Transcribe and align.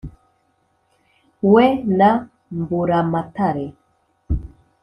We 1.53 1.67
na 1.97 2.09
Mburamatare; 2.57 3.67